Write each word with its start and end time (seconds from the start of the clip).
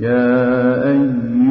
يَا 0.00 0.90
أَيُّهَا 0.90 1.43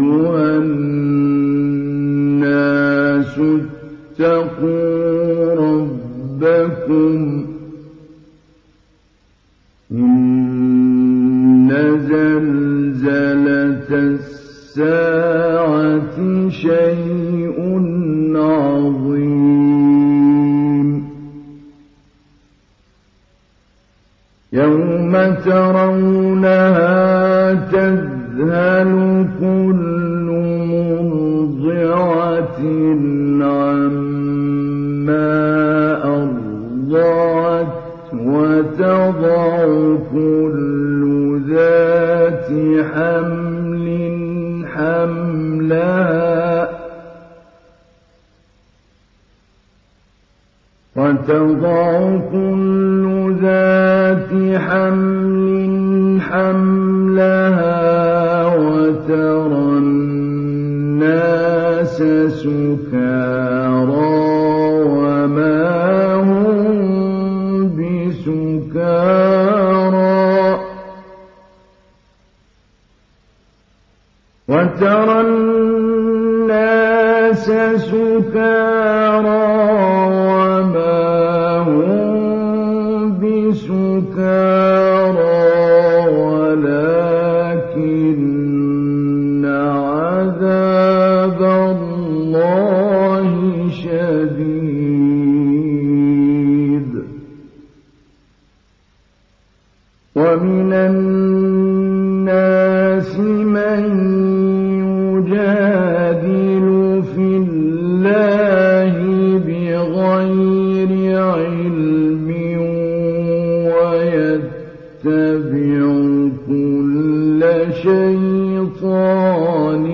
شَيْطَانٍ 117.94 119.86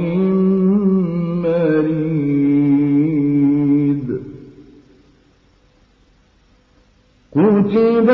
مَّرِيدٍ. 1.44 2.10
كُتِبَ 7.32 8.10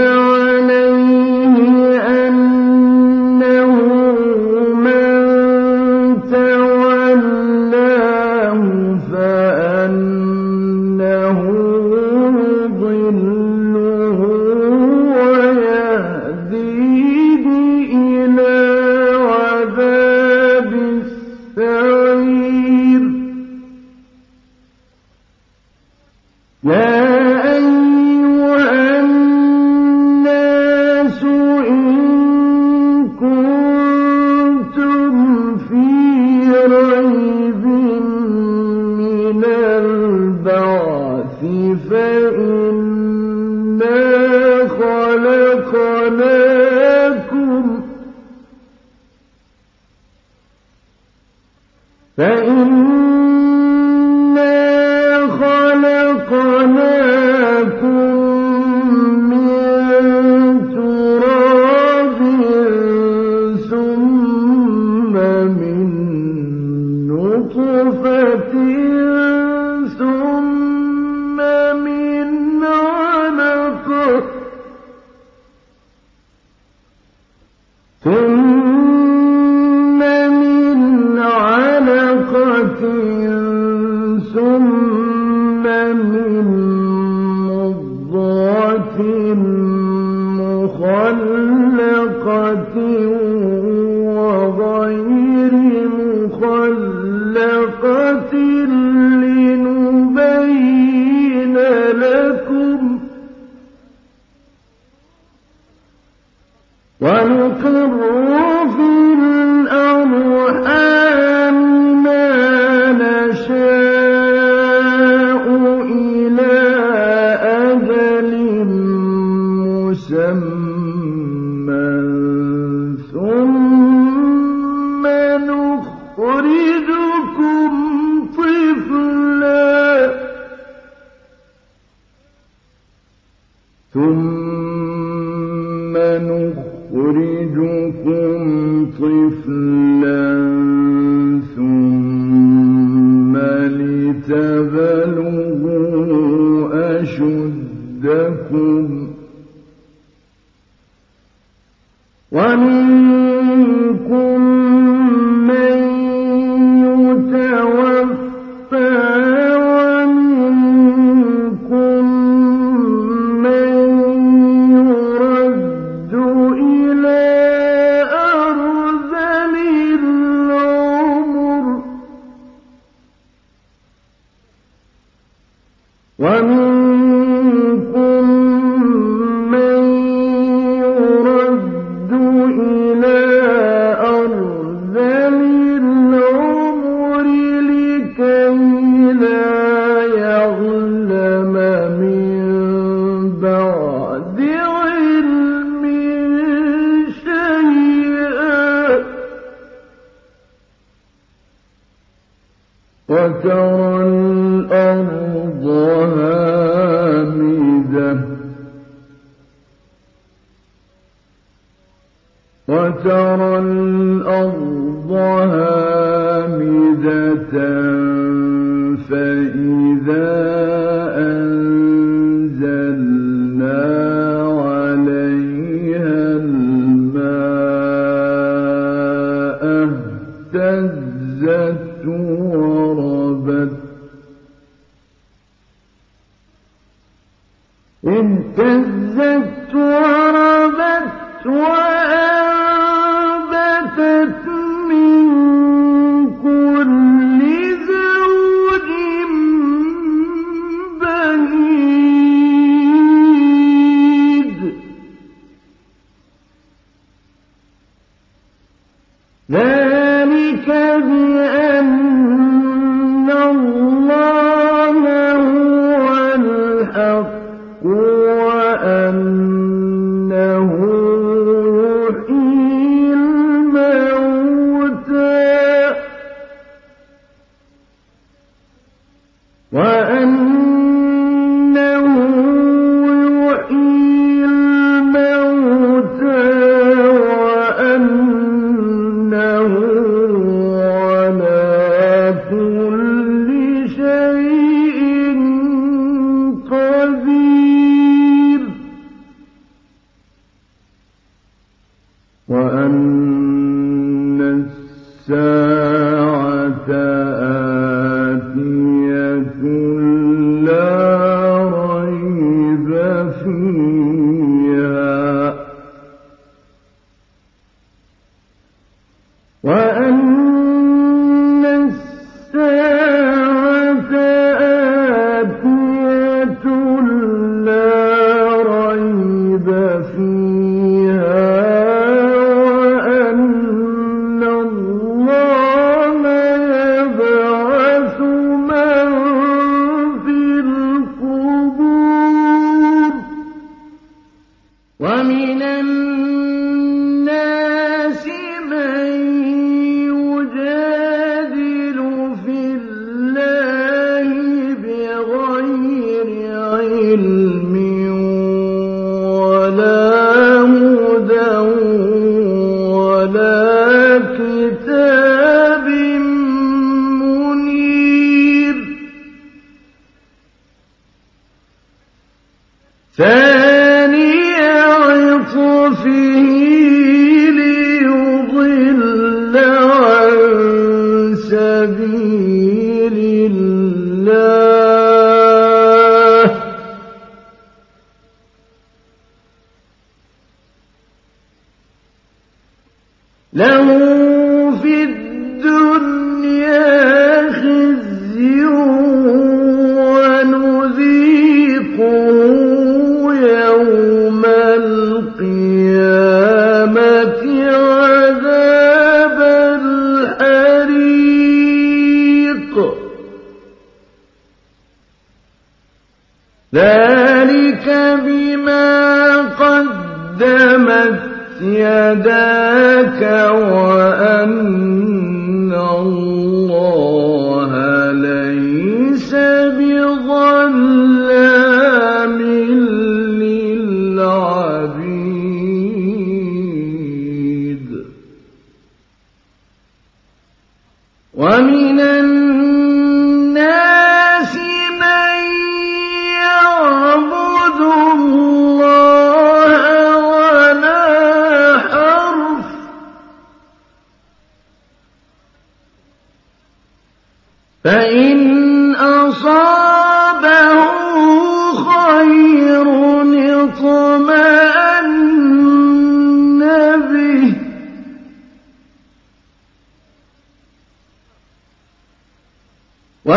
وربت 239.75 241.05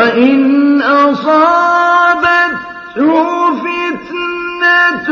وإن 0.09 0.83
أصابته 0.83 2.59
فتنة 3.55 5.09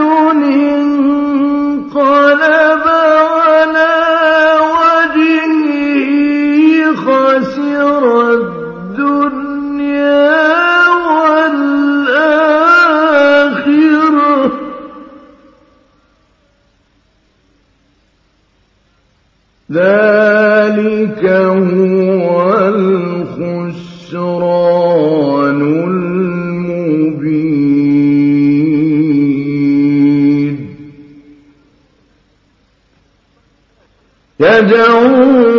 تدعون 34.46 35.55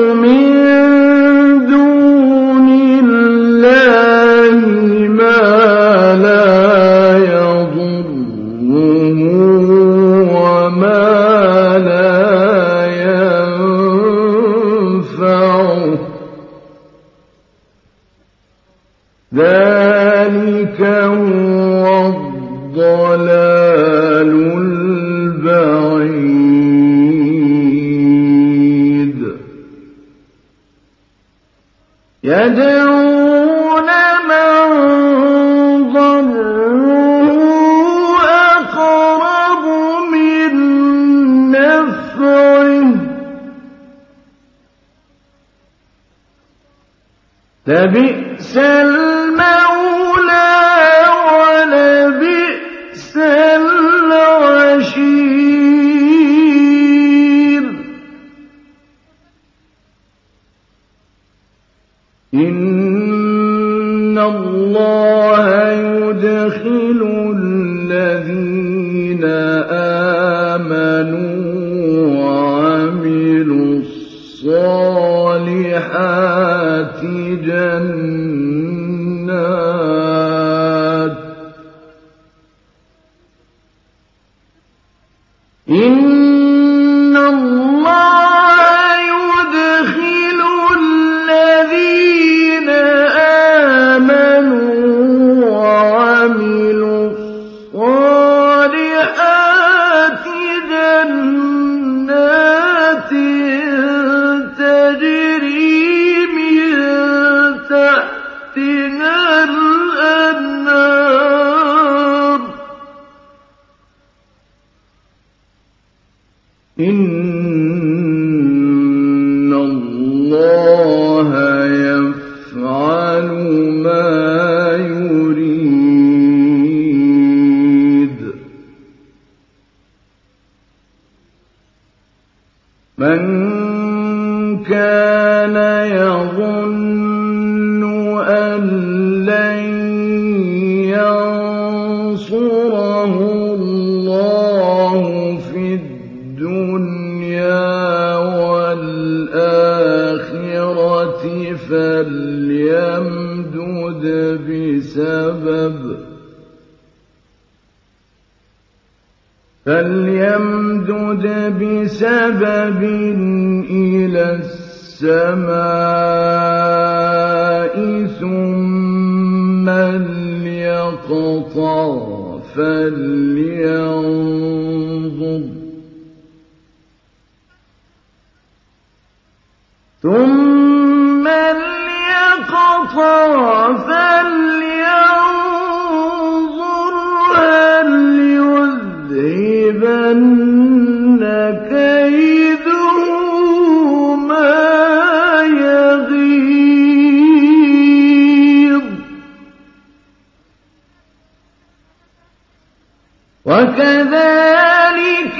وكذلك 203.45 205.39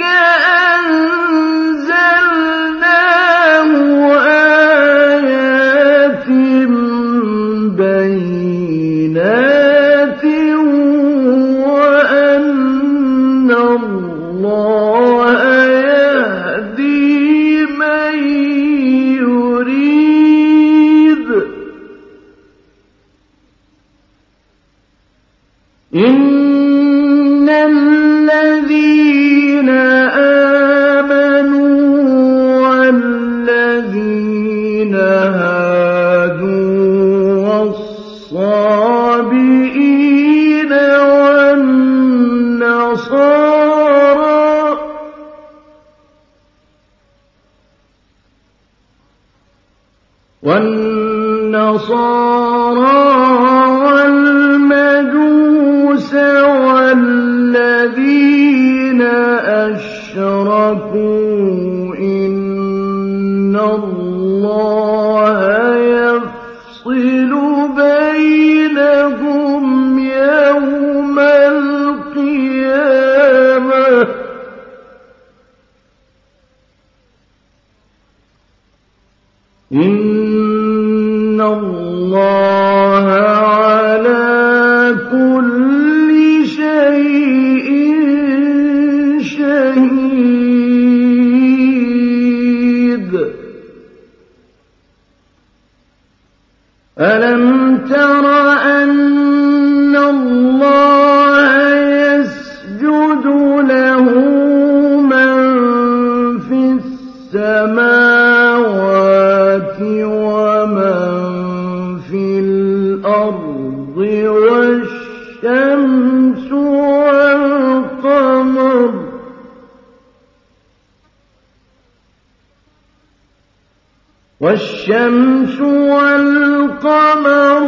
والشمس 124.40 125.60
والقمر 125.60 127.62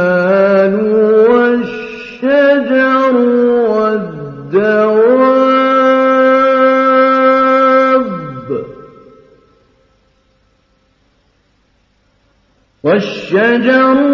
والشجر 1.30 3.14
والدواب 7.24 8.64
والشجر 12.82 14.13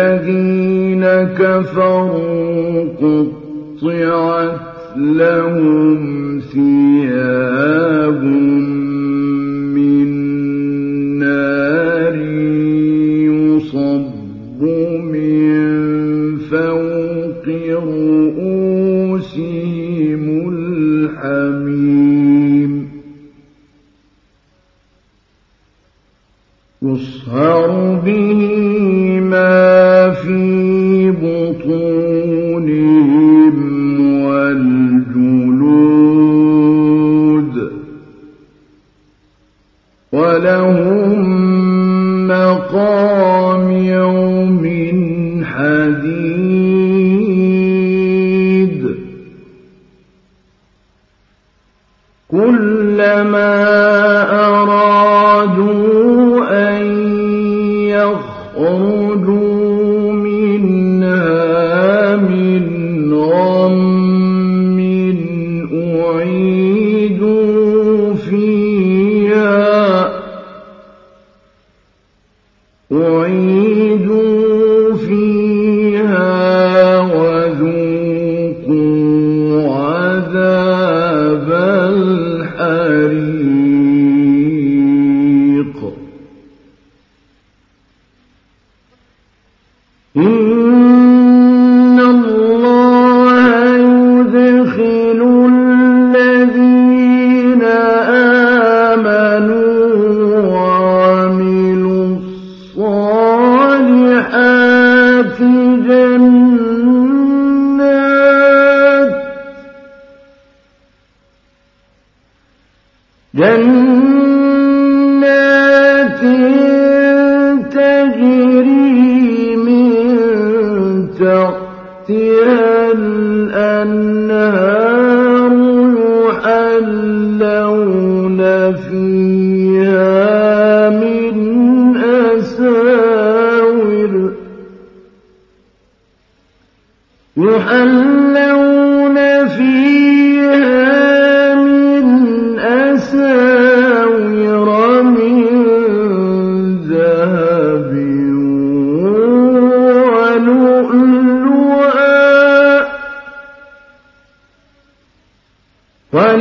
الذين 0.00 1.04
كفروا 1.38 2.84
قطعت 3.00 4.60
لهم 4.96 6.40
ثياب 6.40 8.22
من 9.74 10.08
نار 11.18 12.14
يصب 13.28 14.10
من 15.12 15.58
فوق 16.38 17.46
رؤوسهم 18.30 19.14
الحميد 20.52 21.79
يصهر 26.94 27.94
به 28.04 29.20
ما 29.20 30.10
في 30.10 31.10
بطون 31.10 31.99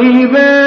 إذا 0.10 0.59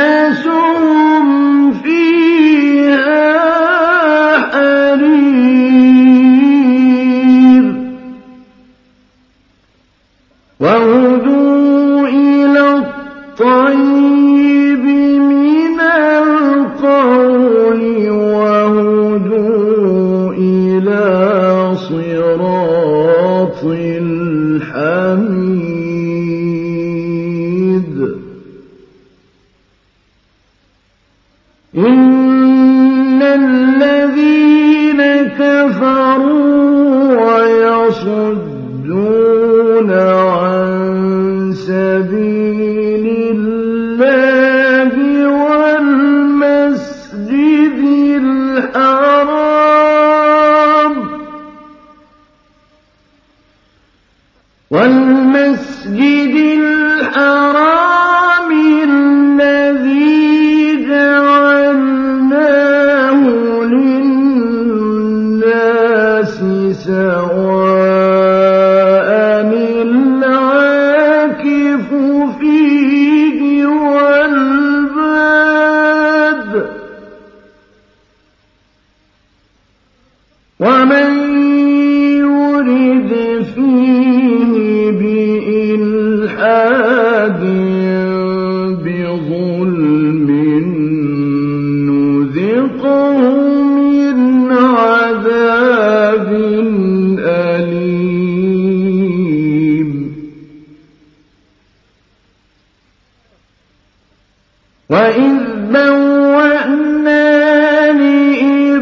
وإذ 104.92 105.52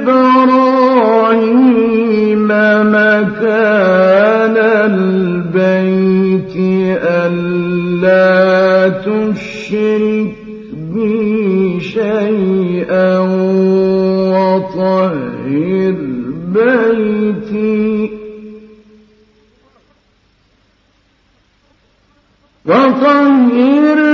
لإبراهيم 0.00 0.90
مكان 2.92 4.56
البيت 4.90 6.56
ألا 7.02 8.88
تشرك 8.88 10.36
بي 10.94 11.80
شيئا 11.80 13.18
وطهر 14.34 15.94
بيتي 16.54 18.10
وطهر 22.66 24.09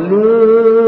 قالوا 0.00 0.79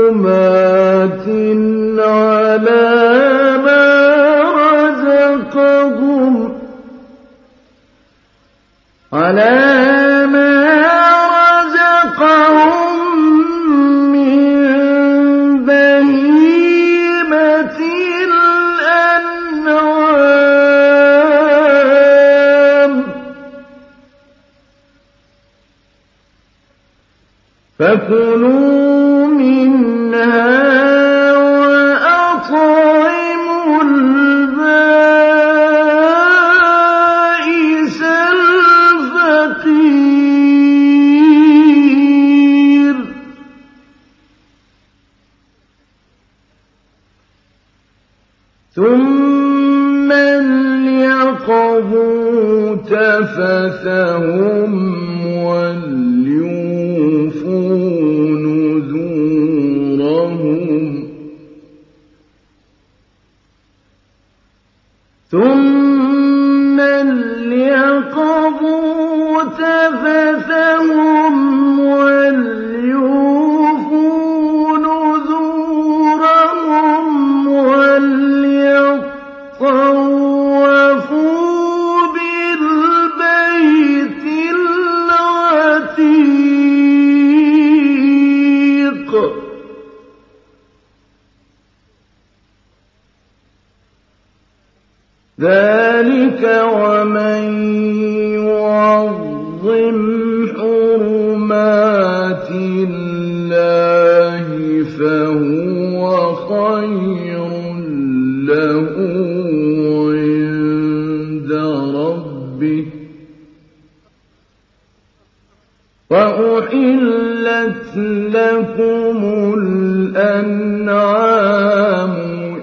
الأنعام 120.22 122.14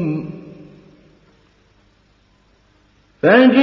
فجاء 3.21 3.60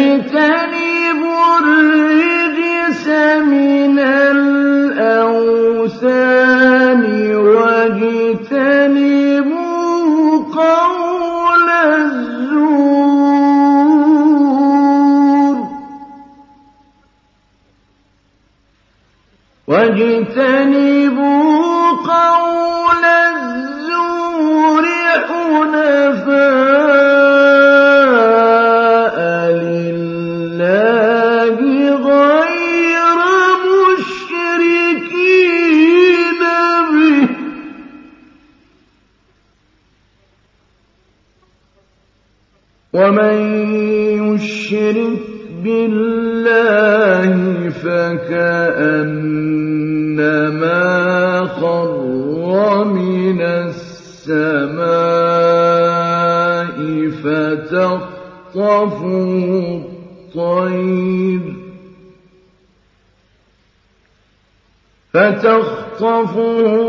تخطفوه 65.42 66.87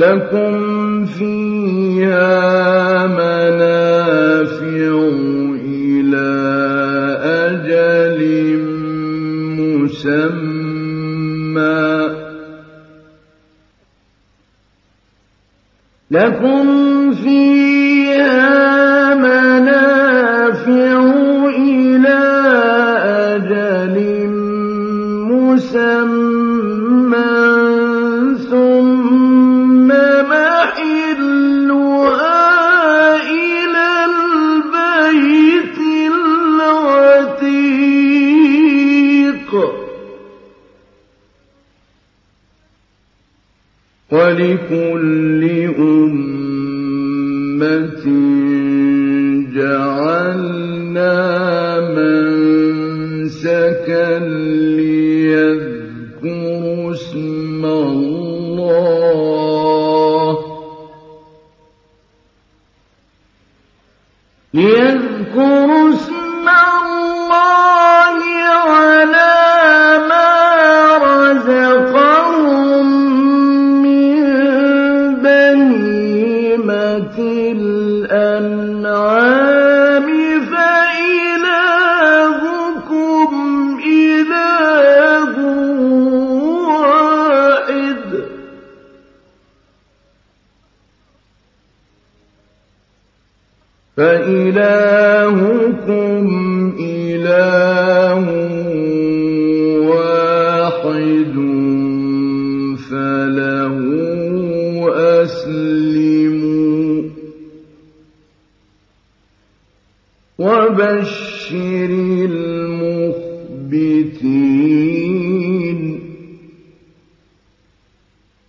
لكم 0.00 1.04
فيها 1.04 2.26
منافع 3.06 4.92
إلى 5.64 6.30
أجل 7.44 8.20
مسمى. 9.60 10.40
لكم 16.10 16.66
فيها 17.12 18.44
منافع 19.14 20.96
إلى 21.58 22.20
أجل 23.36 23.96
مسمى. 25.30 25.99
لكم 44.70 45.19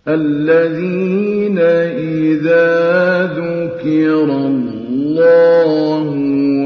الذين 0.08 1.58
إذا 1.58 3.22
ذكر 3.26 4.24
الله 4.24 6.04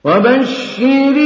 وبشر 0.05 1.26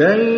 لن 0.00 0.29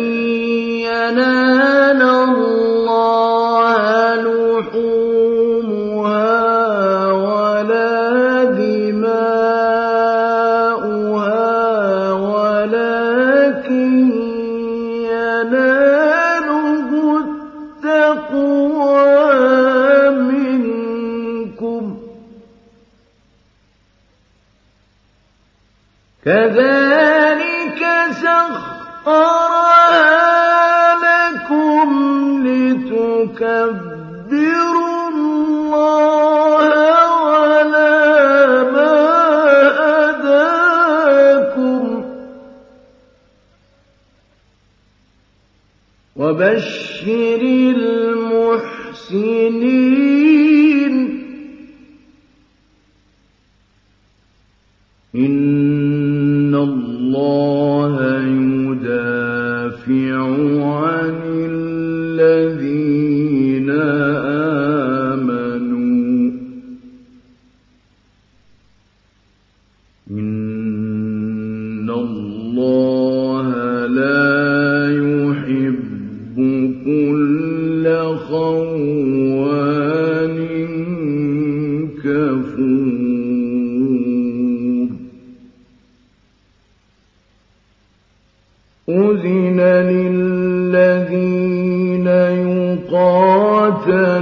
وبشر 46.15 46.72
أذن 89.11 89.59
للذين 89.89 91.23
يقاتلون 92.87 94.12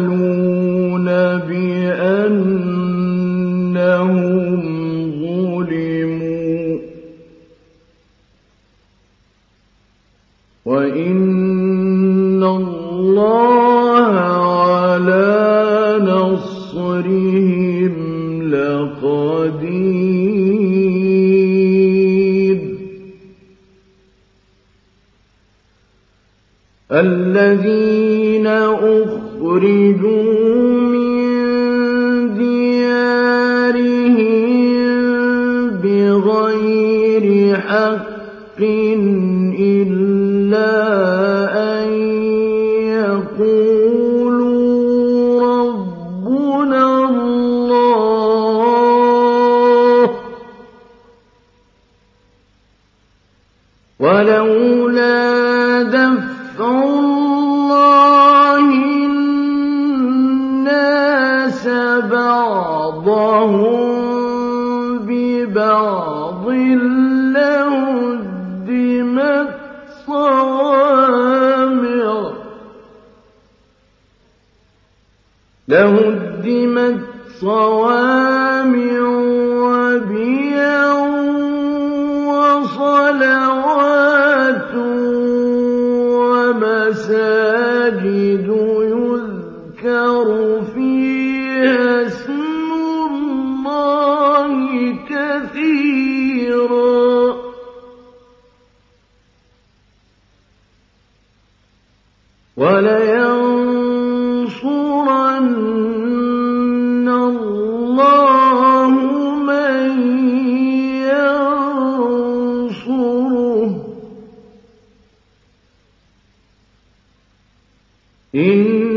إن 118.36 118.91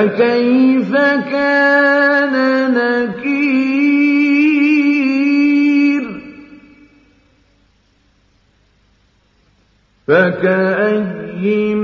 فكيف 0.00 0.92
كان 1.30 2.34
نكير؟ 2.74 3.40
فكأي 10.08 11.74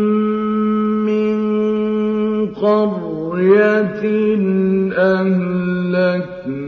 من 1.07 1.37
قرية 2.55 4.03
أهلكنا 4.99 6.66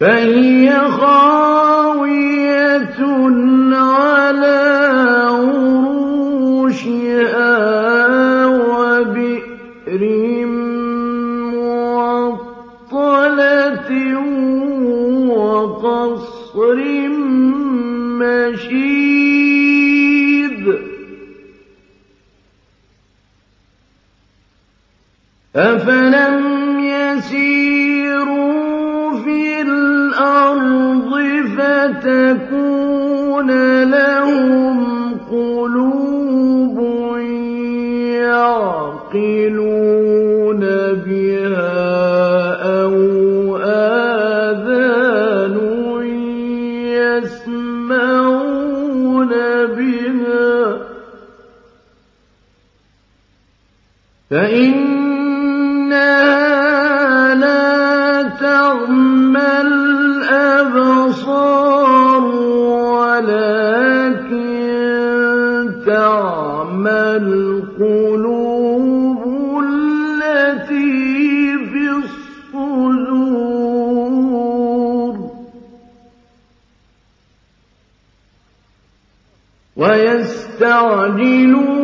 فهي 0.00 0.72
خاوية 0.80 1.80
على 3.76 4.60
عروشها 5.28 6.06
وبئر 8.46 10.02
معطلة 12.92 13.90
وقصر 15.28 16.78
مشيد. 18.20 19.20
أفلم 25.56 26.39
آتاكم 32.10 32.49
ويستعجلون 79.80 81.79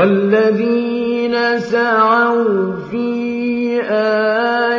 والذين 0.00 1.58
سعوا 1.58 2.72
في 2.90 3.80
آه 3.82 4.69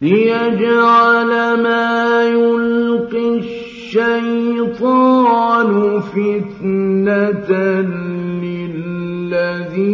ليجعل 0.00 1.30
ما 1.62 2.24
يلقي 2.24 3.38
الشيطان 3.38 4.80
فتنة 6.00 7.50
للذين 9.32 9.90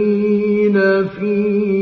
فيه 1.08 1.81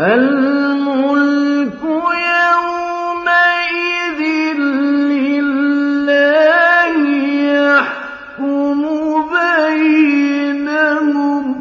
الْمُلْكُ 0.00 1.82
يَوْمَئِذٍ 2.40 4.20
لِّلَّهِ 5.12 6.94
يَحْكُمُ 7.60 8.80
بَيْنَهُمْ 9.34 10.64
ۚ. 11.54 11.56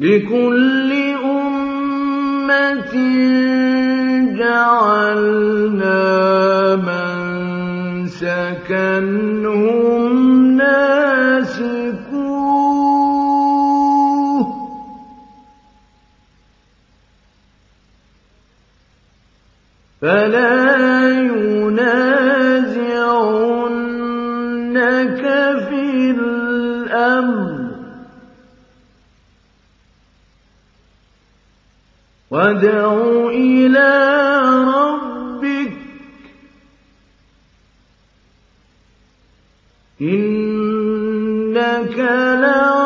لِكُلِّ 0.00 0.90
أُمَّةٍ 1.24 2.94
جَعَلْنَا 4.38 6.00
مَن 6.76 8.06
سَكَنَهُمْ 8.22 9.58
فَلَا 20.02 21.08
يُنَازِعُنَّكَ 21.18 21.92
فِي 25.68 26.10
الْأَمْرِ 26.10 27.68
ۚ. 27.68 27.72
وَادْعُ 32.30 32.92
إِلَىٰ 33.30 33.94
رَبِّكَ 34.78 35.72
ۖ. 35.72 35.76
إِنَّكَ 40.00 41.98
لَرَادٍ 42.42 42.77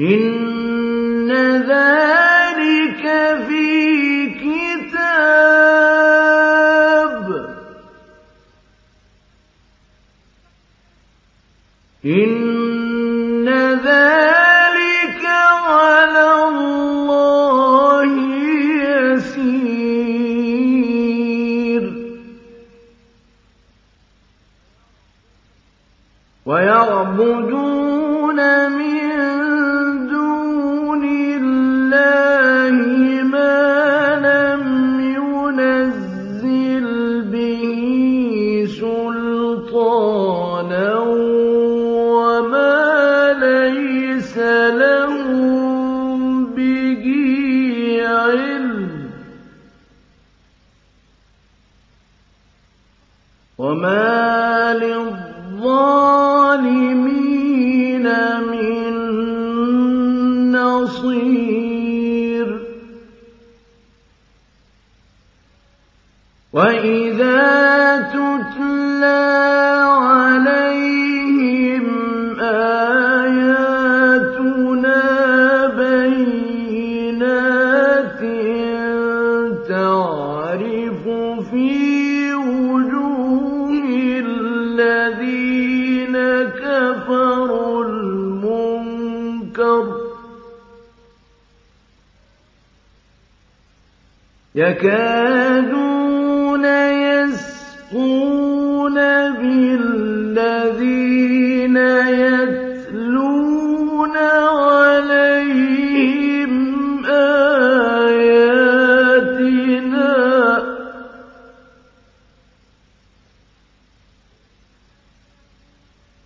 إن 0.00 0.29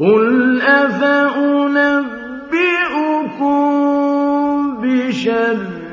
قل 0.00 0.62
أفأنبئكم 0.62 2.04
بشر 4.82 5.83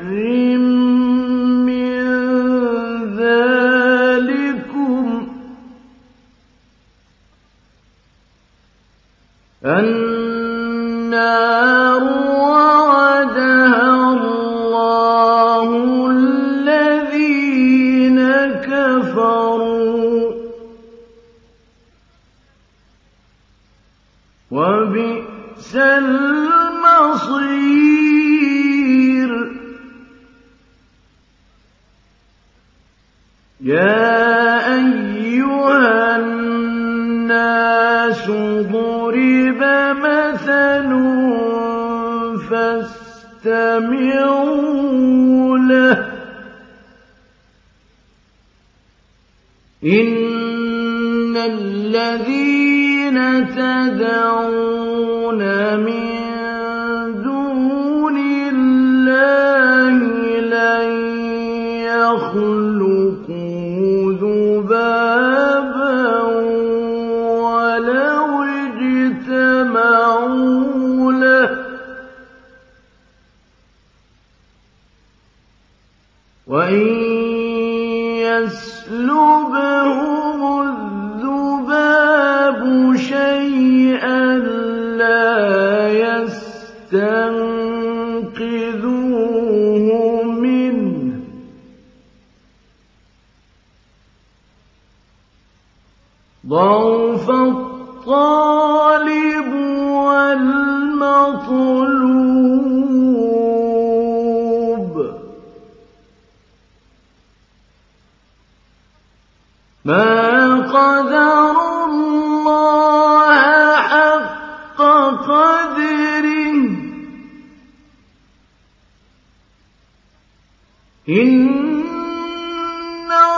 إِنَّ 121.08 121.82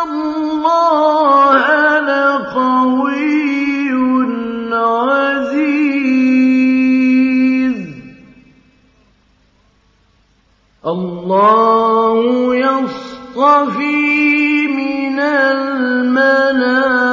اللَّهَ 0.04 1.64
لَقَوِيٌّ 2.00 3.88
عَزِيزٌ 4.72 5.64
اللَّهُ 10.86 12.54
يَصْطَفِي 12.56 13.96
مِنَ 14.68 15.18
الْمَلَائِكَةِ 15.20 17.03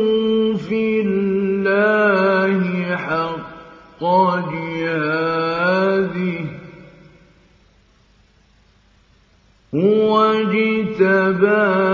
في 0.57 1.01
الله 1.01 2.95
حق 2.95 4.03
جهاده 4.51 6.39
هو 9.75 10.23
اجتباه 10.23 11.90